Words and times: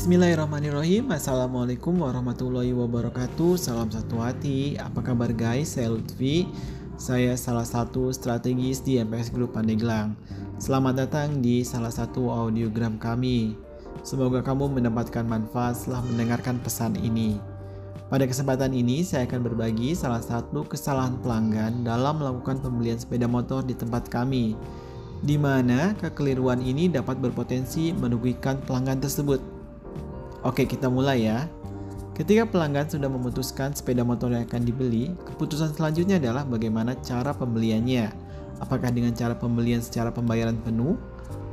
Bismillahirrahmanirrahim. 0.00 1.12
Assalamualaikum 1.12 1.92
warahmatullahi 2.00 2.72
wabarakatuh. 2.72 3.60
Salam 3.60 3.92
satu 3.92 4.16
hati. 4.24 4.72
Apa 4.80 5.04
kabar 5.04 5.28
guys? 5.28 5.76
Saya 5.76 5.92
Lutfi. 5.92 6.48
Saya 6.96 7.36
salah 7.36 7.68
satu 7.68 8.08
strategis 8.08 8.80
di 8.80 8.96
MPS 8.96 9.28
Group 9.28 9.52
Pandeglang. 9.52 10.16
Selamat 10.56 11.04
datang 11.04 11.44
di 11.44 11.60
salah 11.68 11.92
satu 11.92 12.32
audiogram 12.32 12.96
kami. 12.96 13.52
Semoga 14.00 14.40
kamu 14.40 14.80
mendapatkan 14.80 15.20
manfaat 15.20 15.76
setelah 15.76 16.00
mendengarkan 16.08 16.56
pesan 16.64 16.96
ini. 16.96 17.36
Pada 18.08 18.24
kesempatan 18.24 18.72
ini, 18.72 19.04
saya 19.04 19.28
akan 19.28 19.52
berbagi 19.52 19.92
salah 19.92 20.24
satu 20.24 20.64
kesalahan 20.64 21.20
pelanggan 21.20 21.84
dalam 21.84 22.24
melakukan 22.24 22.56
pembelian 22.64 22.96
sepeda 22.96 23.28
motor 23.28 23.60
di 23.60 23.76
tempat 23.76 24.08
kami, 24.08 24.56
di 25.20 25.36
mana 25.36 25.92
kekeliruan 26.00 26.64
ini 26.64 26.88
dapat 26.88 27.20
berpotensi 27.20 27.92
merugikan 27.92 28.56
pelanggan 28.64 29.04
tersebut. 29.04 29.59
Oke, 30.40 30.64
kita 30.64 30.88
mulai 30.88 31.28
ya. 31.28 31.44
Ketika 32.16 32.48
pelanggan 32.48 32.88
sudah 32.88 33.08
memutuskan 33.12 33.76
sepeda 33.76 34.04
motor 34.04 34.32
yang 34.32 34.48
akan 34.48 34.64
dibeli, 34.64 35.12
keputusan 35.28 35.76
selanjutnya 35.76 36.16
adalah 36.16 36.48
bagaimana 36.48 36.96
cara 37.00 37.32
pembeliannya. 37.36 38.08
Apakah 38.60 38.92
dengan 38.92 39.12
cara 39.12 39.36
pembelian 39.36 39.80
secara 39.84 40.08
pembayaran 40.12 40.56
penuh, 40.60 40.96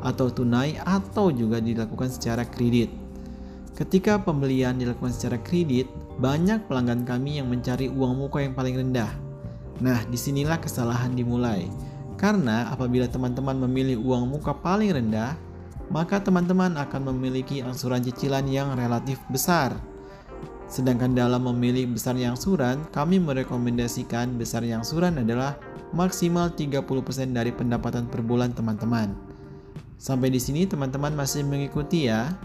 atau 0.04 0.31
tunai, 0.31 0.80
atau 0.84 1.31
juga 1.36 1.59
dilakukan 1.59 2.12
secara 2.12 2.48
kredit. 2.48 2.88
Ketika 3.76 4.23
pembelian 4.23 4.80
dilakukan 4.80 5.12
secara 5.12 5.38
kredit, 5.44 5.92
banyak 6.17 6.66
pelanggan 6.72 7.04
kami 7.04 7.44
yang 7.44 7.52
mencari 7.52 7.92
uang 7.92 8.17
muka 8.17 8.40
yang 8.40 8.56
paling 8.56 8.76
rendah. 8.76 9.12
Nah, 9.84 10.02
di 10.09 10.17
sinilah 10.17 10.58
kesalahan 10.64 11.14
dimulai. 11.14 11.70
Karena 12.17 12.73
apabila 12.73 13.06
teman-teman 13.06 13.62
memilih 13.70 14.02
uang 14.02 14.34
muka 14.34 14.50
paling 14.52 14.90
rendah, 14.90 15.38
maka 15.88 16.19
teman-teman 16.19 16.75
akan 16.75 17.16
memiliki 17.16 17.63
angsuran 17.63 18.03
cicilan 18.03 18.43
yang 18.47 18.75
relatif 18.75 19.19
besar. 19.31 19.71
Sedangkan 20.67 21.16
dalam 21.16 21.47
memilih 21.47 21.95
besarnya 21.95 22.35
angsuran, 22.35 22.83
kami 22.91 23.23
merekomendasikan 23.23 24.35
besarnya 24.35 24.83
angsuran 24.83 25.15
adalah 25.23 25.55
maksimal 25.95 26.52
30% 26.52 26.83
dari 27.31 27.55
pendapatan 27.55 28.11
per 28.11 28.19
bulan 28.19 28.52
teman-teman. 28.52 29.15
Sampai 29.95 30.27
di 30.27 30.43
sini 30.43 30.67
teman-teman 30.67 31.15
masih 31.15 31.47
mengikuti 31.47 32.11
ya. 32.11 32.35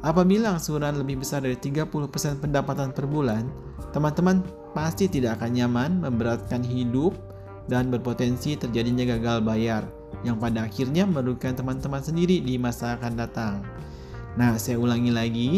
Apabila 0.00 0.56
angsuran 0.56 0.96
lebih 0.96 1.20
besar 1.20 1.44
dari 1.44 1.60
30% 1.60 2.40
pendapatan 2.40 2.96
per 2.96 3.04
bulan, 3.04 3.44
teman-teman 3.92 4.40
pasti 4.72 5.04
tidak 5.04 5.40
akan 5.40 5.50
nyaman, 5.52 5.90
memberatkan 6.08 6.64
hidup, 6.64 7.12
dan 7.68 7.92
berpotensi 7.92 8.56
terjadinya 8.56 9.04
gagal 9.04 9.42
bayar 9.44 9.82
yang 10.22 10.40
pada 10.40 10.64
akhirnya 10.64 11.04
merugikan 11.04 11.52
teman-teman 11.52 12.00
sendiri 12.00 12.40
di 12.40 12.56
masa 12.56 12.96
akan 12.96 13.12
datang. 13.18 13.60
Nah, 14.36 14.56
saya 14.60 14.76
ulangi 14.76 15.12
lagi, 15.12 15.50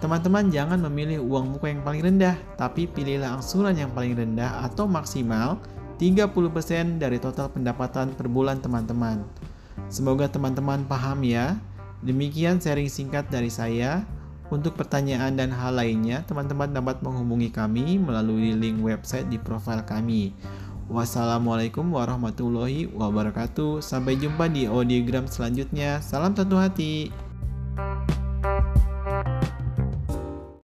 teman-teman 0.00 0.48
jangan 0.48 0.80
memilih 0.88 1.20
uang 1.20 1.56
muka 1.56 1.68
yang 1.68 1.84
paling 1.84 2.02
rendah, 2.02 2.36
tapi 2.56 2.88
pilihlah 2.88 3.36
angsuran 3.36 3.76
yang 3.76 3.92
paling 3.92 4.16
rendah 4.16 4.64
atau 4.64 4.88
maksimal 4.88 5.60
30% 6.00 6.96
dari 6.96 7.20
total 7.20 7.52
pendapatan 7.52 8.16
per 8.16 8.24
bulan 8.24 8.64
teman-teman. 8.64 9.20
Semoga 9.92 10.32
teman-teman 10.32 10.88
paham 10.88 11.20
ya. 11.20 11.60
Demikian 12.00 12.56
sharing 12.56 12.88
singkat 12.88 13.28
dari 13.28 13.52
saya. 13.52 14.00
Untuk 14.50 14.74
pertanyaan 14.74 15.38
dan 15.38 15.54
hal 15.54 15.78
lainnya, 15.78 16.26
teman-teman 16.26 16.74
dapat 16.74 16.98
menghubungi 17.06 17.54
kami 17.54 18.02
melalui 18.02 18.50
link 18.56 18.82
website 18.82 19.30
di 19.30 19.38
profil 19.38 19.78
kami. 19.86 20.34
Wassalamualaikum 20.90 21.86
warahmatullahi 21.94 22.90
wabarakatuh. 22.90 23.78
Sampai 23.78 24.18
jumpa 24.18 24.50
di 24.50 24.66
audiogram 24.66 25.30
selanjutnya. 25.30 26.02
Salam 26.02 26.34
satu 26.34 26.58
hati. 26.58 27.14